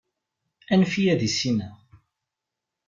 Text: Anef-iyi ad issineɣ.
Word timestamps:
Anef-iyi 0.71 1.07
ad 1.13 1.21
issineɣ. 1.27 1.75